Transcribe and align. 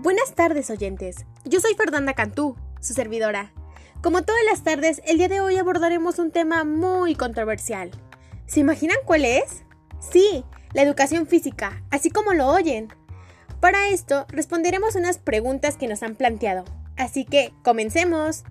Buenas 0.00 0.32
tardes 0.36 0.70
oyentes, 0.70 1.26
yo 1.44 1.58
soy 1.58 1.74
Fernanda 1.74 2.14
Cantú, 2.14 2.54
su 2.80 2.94
servidora. 2.94 3.52
Como 4.00 4.22
todas 4.22 4.40
las 4.48 4.62
tardes, 4.62 5.02
el 5.04 5.18
día 5.18 5.26
de 5.26 5.40
hoy 5.40 5.56
abordaremos 5.56 6.20
un 6.20 6.30
tema 6.30 6.62
muy 6.62 7.16
controversial. 7.16 7.90
¿Se 8.46 8.60
imaginan 8.60 8.98
cuál 9.04 9.24
es? 9.24 9.64
Sí, 9.98 10.44
la 10.72 10.82
educación 10.82 11.26
física, 11.26 11.82
así 11.90 12.10
como 12.10 12.32
lo 12.32 12.46
oyen. 12.46 12.86
Para 13.58 13.88
esto, 13.88 14.24
responderemos 14.28 14.94
unas 14.94 15.18
preguntas 15.18 15.76
que 15.76 15.88
nos 15.88 16.04
han 16.04 16.14
planteado. 16.14 16.64
Así 16.96 17.24
que, 17.24 17.52
comencemos. 17.64 18.44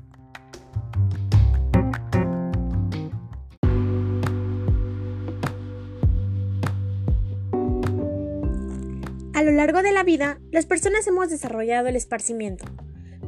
A 9.38 9.44
lo 9.44 9.52
largo 9.52 9.84
de 9.84 9.92
la 9.92 10.02
vida, 10.02 10.40
las 10.52 10.66
personas 10.66 11.06
hemos 11.06 11.30
desarrollado 11.30 11.88
el 11.88 11.96
esparcimiento. 11.96 12.66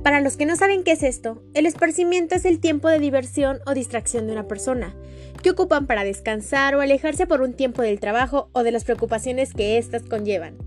Para 0.02 0.22
los 0.22 0.38
que 0.38 0.48
no 0.48 0.55
saben 0.55 0.84
qué 0.84 0.94
es 0.94 1.04
esto, 1.04 1.44
el 1.54 1.68
esparcimiento 1.68 2.34
es 2.34 2.45
el 2.45 2.59
tiempo 2.59 2.90
de 2.90 2.98
diversión 2.98 3.59
o 3.68 3.76
distracción 3.76 4.26
de 4.26 4.34
una 4.34 4.48
persona, 4.48 4.95
que 5.44 5.52
ocupan 5.52 5.85
para 5.85 6.04
descansar 6.04 6.73
o 6.73 6.82
alejarse 6.82 7.27
por 7.27 7.41
un 7.41 7.54
tiempo 7.54 7.84
del 7.84 7.99
trabajo 7.99 8.49
o 8.54 8.63
de 8.63 8.72
las 8.72 8.85
preocupaciones 8.85 9.54
que 9.54 9.77
éstas 9.77 10.02
conllevan. 10.02 10.58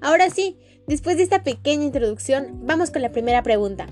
Ahora 0.00 0.30
sí, 0.30 0.56
después 0.86 1.16
de 1.16 1.24
esta 1.24 1.42
pequeña 1.42 1.82
introducción, 1.82 2.60
vamos 2.64 2.92
con 2.92 3.02
la 3.02 3.10
primera 3.10 3.42
pregunta. 3.42 3.88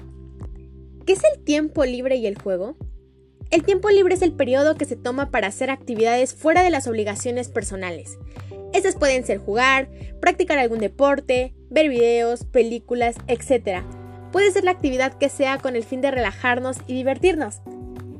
¿Qué 1.07 1.15
es 1.15 1.23
el 1.35 1.43
tiempo 1.43 1.85
libre 1.85 2.19
y 2.19 2.29
el 2.29 2.41
juego? 2.41 2.77
El 3.51 3.65
tiempo 3.65 3.91
libre 3.91 4.15
es 4.15 4.23
el 4.23 4.33
periodo 4.33 4.77
que 4.77 4.85
se 4.85 4.95
toma 4.95 5.33
para 5.33 5.49
hacer 5.49 5.71
actividades 5.71 6.37
fuera 6.37 6.63
de 6.63 6.71
las 6.71 6.87
obligaciones 6.87 7.49
personales. 7.49 8.17
Estas 8.73 8.95
pueden 8.95 9.25
ser 9.25 9.39
jugar, 9.39 9.89
practicar 10.21 10.59
algún 10.59 10.79
deporte, 10.79 11.55
ver 11.71 11.89
videos, 11.89 12.45
películas, 12.45 13.17
etc. 13.27 13.83
Puede 14.33 14.51
ser 14.53 14.65
la 14.65 14.71
actividad 14.71 15.15
que 15.15 15.29
sea 15.29 15.59
con 15.59 15.75
el 15.75 15.85
fin 15.85 16.01
de 16.01 16.11
relajarnos 16.11 16.79
y 16.87 16.95
divertirnos. 16.95 17.61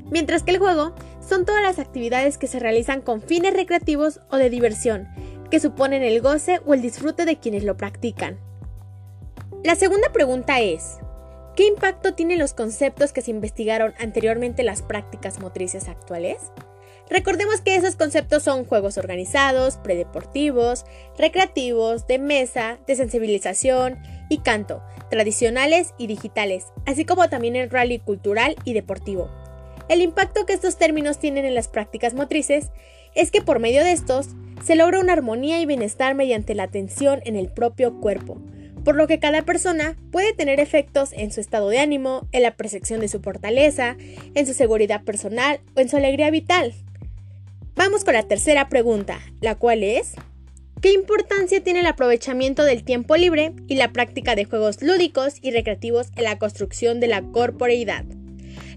Mientras 0.09 0.43
que 0.43 0.51
el 0.51 0.59
juego 0.59 0.93
son 1.25 1.45
todas 1.45 1.63
las 1.63 1.79
actividades 1.79 2.37
que 2.37 2.47
se 2.47 2.59
realizan 2.59 3.01
con 3.01 3.21
fines 3.21 3.53
recreativos 3.53 4.19
o 4.29 4.37
de 4.37 4.49
diversión, 4.49 5.07
que 5.49 5.61
suponen 5.61 6.03
el 6.03 6.21
goce 6.21 6.59
o 6.65 6.73
el 6.73 6.81
disfrute 6.81 7.25
de 7.25 7.37
quienes 7.37 7.63
lo 7.63 7.77
practican. 7.77 8.37
La 9.63 9.75
segunda 9.75 10.11
pregunta 10.11 10.59
es, 10.59 10.97
¿qué 11.55 11.65
impacto 11.65 12.13
tienen 12.13 12.39
los 12.39 12.53
conceptos 12.53 13.13
que 13.13 13.21
se 13.21 13.31
investigaron 13.31 13.93
anteriormente 13.99 14.63
en 14.63 14.65
las 14.65 14.81
prácticas 14.81 15.39
motrices 15.39 15.87
actuales? 15.87 16.37
Recordemos 17.11 17.59
que 17.59 17.75
esos 17.75 17.97
conceptos 17.97 18.43
son 18.43 18.63
juegos 18.63 18.97
organizados, 18.97 19.75
predeportivos, 19.75 20.85
recreativos, 21.17 22.07
de 22.07 22.19
mesa, 22.19 22.79
de 22.87 22.95
sensibilización 22.95 23.99
y 24.29 24.37
canto, 24.37 24.81
tradicionales 25.09 25.93
y 25.97 26.07
digitales, 26.07 26.67
así 26.85 27.03
como 27.03 27.27
también 27.27 27.57
el 27.57 27.69
rally 27.69 27.99
cultural 27.99 28.55
y 28.63 28.71
deportivo. 28.71 29.29
El 29.89 30.01
impacto 30.01 30.45
que 30.45 30.53
estos 30.53 30.77
términos 30.77 31.19
tienen 31.19 31.43
en 31.43 31.53
las 31.53 31.67
prácticas 31.67 32.13
motrices 32.13 32.71
es 33.13 33.29
que 33.29 33.41
por 33.41 33.59
medio 33.59 33.83
de 33.83 33.91
estos 33.91 34.29
se 34.63 34.77
logra 34.77 35.01
una 35.01 35.11
armonía 35.11 35.59
y 35.59 35.65
bienestar 35.65 36.15
mediante 36.15 36.55
la 36.55 36.63
atención 36.63 37.19
en 37.25 37.35
el 37.35 37.49
propio 37.49 37.99
cuerpo, 37.99 38.37
por 38.85 38.95
lo 38.95 39.07
que 39.07 39.19
cada 39.19 39.41
persona 39.41 39.97
puede 40.13 40.31
tener 40.31 40.61
efectos 40.61 41.11
en 41.11 41.33
su 41.33 41.41
estado 41.41 41.67
de 41.67 41.79
ánimo, 41.79 42.29
en 42.31 42.43
la 42.43 42.55
percepción 42.55 43.01
de 43.01 43.09
su 43.09 43.19
fortaleza, 43.19 43.97
en 44.33 44.47
su 44.47 44.53
seguridad 44.53 45.03
personal 45.03 45.59
o 45.75 45.81
en 45.81 45.89
su 45.89 45.97
alegría 45.97 46.31
vital. 46.31 46.73
Vamos 47.83 48.03
con 48.03 48.13
la 48.13 48.21
tercera 48.21 48.69
pregunta, 48.69 49.19
la 49.39 49.55
cual 49.55 49.81
es, 49.81 50.13
¿qué 50.83 50.93
importancia 50.93 51.63
tiene 51.63 51.79
el 51.79 51.87
aprovechamiento 51.87 52.63
del 52.63 52.83
tiempo 52.83 53.17
libre 53.17 53.53
y 53.67 53.73
la 53.73 53.91
práctica 53.91 54.35
de 54.35 54.45
juegos 54.45 54.83
lúdicos 54.83 55.37
y 55.41 55.49
recreativos 55.49 56.11
en 56.15 56.25
la 56.25 56.37
construcción 56.37 56.99
de 56.99 57.07
la 57.07 57.23
corporeidad? 57.23 58.05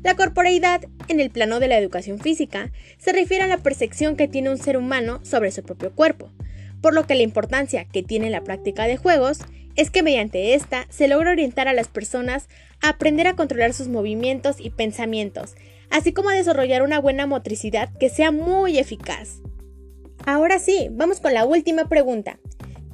La 0.03 0.17
corporeidad, 0.17 0.87
en 1.09 1.21
el 1.21 1.29
plano 1.29 1.61
de 1.61 1.69
la 1.69 1.77
educación 1.77 2.19
física, 2.19 2.73
se 2.97 3.13
refiere 3.13 3.45
a 3.45 3.47
la 3.47 3.59
percepción 3.59 4.17
que 4.17 4.27
tiene 4.27 4.49
un 4.49 4.57
ser 4.57 4.79
humano 4.79 5.21
sobre 5.23 5.51
su 5.51 5.63
propio 5.63 5.95
cuerpo, 5.95 6.33
por 6.81 6.95
lo 6.95 7.07
que 7.07 7.15
la 7.15 7.25
importancia 7.25 7.85
que 7.85 8.03
tiene 8.03 8.31
la 8.31 8.43
práctica 8.43 8.87
de 8.87 8.97
juegos 8.97 9.41
es 9.77 9.91
que 9.91 10.03
mediante 10.03 10.55
esta 10.55 10.87
se 10.89 11.09
logra 11.09 11.33
orientar 11.33 11.69
a 11.69 11.75
las 11.75 11.89
personas 11.89 12.49
a 12.81 12.89
aprender 12.89 13.27
a 13.27 13.37
controlar 13.37 13.75
sus 13.75 13.89
movimientos 13.89 14.57
y 14.61 14.71
pensamientos, 14.71 15.57
así 15.91 16.13
como 16.13 16.31
desarrollar 16.31 16.83
una 16.83 16.99
buena 16.99 17.27
motricidad 17.27 17.91
que 17.99 18.09
sea 18.09 18.31
muy 18.31 18.79
eficaz. 18.79 19.41
Ahora 20.27 20.59
sí, 20.59 20.89
vamos 20.91 21.21
con 21.21 21.35
la 21.35 21.45
última 21.45 21.89
pregunta. 21.89 22.39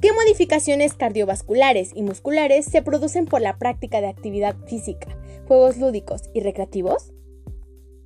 ¿Qué 0.01 0.11
modificaciones 0.13 0.95
cardiovasculares 0.95 1.91
y 1.93 2.01
musculares 2.01 2.65
se 2.65 2.81
producen 2.81 3.25
por 3.25 3.41
la 3.41 3.57
práctica 3.57 4.01
de 4.01 4.07
actividad 4.07 4.55
física, 4.65 5.15
juegos 5.47 5.77
lúdicos 5.77 6.23
y 6.33 6.41
recreativos? 6.41 7.13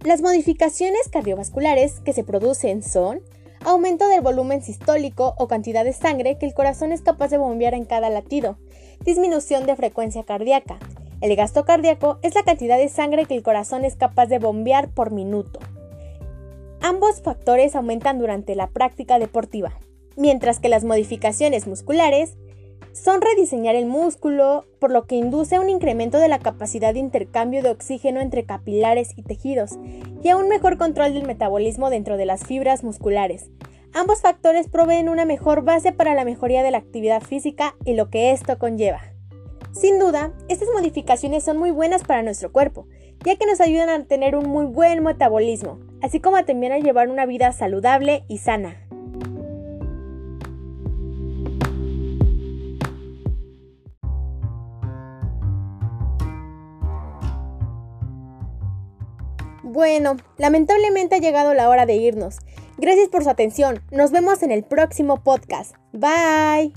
Las 0.03 0.22
modificaciones 0.22 1.07
cardiovasculares 1.09 2.02
que 2.02 2.13
se 2.13 2.23
producen 2.23 2.84
son 2.84 3.22
aumento 3.62 4.07
del 4.07 4.22
volumen 4.22 4.62
sistólico 4.62 5.34
o 5.38 5.47
cantidad 5.47 5.84
de 5.84 5.94
sangre 5.94 6.38
que 6.38 6.46
el 6.46 6.53
corazón 6.53 6.91
es 6.91 7.02
capaz 7.02 7.29
de 7.29 7.38
bombear 7.38 7.73
en 7.73 7.85
cada 7.85 8.09
latido, 8.09 8.59
disminución 9.03 9.66
de 9.66 9.75
frecuencia 9.75 10.23
cardíaca, 10.23 10.78
el 11.25 11.36
gasto 11.36 11.66
cardíaco 11.66 12.19
es 12.22 12.36
la 12.36 12.44
cantidad 12.44 12.78
de 12.78 12.88
sangre 12.88 13.25
que 13.25 13.34
el 13.34 13.41
corazón 13.41 13.84
es 13.84 13.96
capaz 13.96 14.28
de 14.28 14.38
bombear 14.38 14.90
por 14.90 15.09
minuto. 15.09 15.59
Ambos 16.81 17.24
factores 17.24 17.75
aumentan 17.75 18.19
durante 18.19 18.53
la 18.53 18.68
práctica 18.68 19.18
deportiva, 19.18 19.74
mientras 20.16 20.59
que 20.59 20.69
las 20.69 20.84
modificaciones 20.84 21.66
musculares 21.66 22.38
son 22.94 23.22
rediseñar 23.22 23.74
el 23.75 23.88
músculo, 23.88 24.66
por 24.80 24.91
lo 24.91 25.08
que 25.08 25.16
induce 25.16 25.58
un 25.58 25.68
incremento 25.68 26.19
de 26.19 26.28
la 26.28 26.38
capacidad 26.38 26.94
de 26.94 27.00
intercambio 27.00 27.64
de 27.64 27.72
oxígeno 27.72 28.22
entre 28.22 28.46
capilares 28.46 29.14
y 29.16 29.24
tejidos, 29.24 29.80
y 30.22 30.30
a 30.30 30.38
un 30.38 30.47
mejor 30.47 30.78
control 30.78 31.16
del 31.16 31.25
metabolismo 31.25 31.90
dentro 31.90 32.18
de 32.18 32.28
las 32.28 32.46
fibras 32.46 32.84
musculares. 32.84 33.50
Ambos 33.94 34.22
factores 34.22 34.69
proveen 34.69 35.09
una 35.09 35.25
mejor 35.25 35.64
base 35.64 35.91
para 35.91 36.14
la 36.14 36.24
mejoría 36.24 36.62
de 36.62 36.69
la 36.69 36.78
actividad 36.78 37.24
física 37.24 37.75
y 37.84 37.96
lo 37.96 38.12
que 38.12 38.31
esto 38.31 38.59
conlleva. 38.59 39.15
Sin 39.75 40.00
duda, 40.00 40.31
estas 40.47 40.69
modificaciones 40.74 41.44
son 41.44 41.58
muy 41.58 41.69
buenas 41.69 42.03
para 42.03 42.24
nuestro 42.24 42.52
cuerpo, 42.52 42.88
ya 43.25 43.36
que 43.36 43.46
nos 43.46 43.59
ayudan 43.59 43.90
a 43.90 44.06
tener 44.06 44.38
un 44.38 44.47
muy 44.47 44.66
buen 44.66 45.03
metabolismo, 45.03 45.80
así 46.02 46.22
como 46.22 46.44
también 46.46 46.72
a 46.72 46.80
llevar 46.80 47.09
una 47.09 47.25
vida 47.25 47.52
saludable 47.52 48.24
y 48.30 48.38
sana. 48.38 48.81
Bueno, 59.62 60.16
lamentablemente 60.38 61.16
ha 61.16 61.19
llegado 61.19 61.53
la 61.53 61.68
hora 61.68 61.85
de 61.85 61.96
irnos. 61.96 62.38
Gracias 62.78 63.09
por 63.09 63.25
su 63.25 63.30
atención. 63.30 63.81
Nos 63.91 64.12
vemos 64.12 64.41
en 64.41 64.52
el 64.52 64.64
próximo 64.64 65.22
podcast. 65.22 65.75
Bye. 65.91 66.72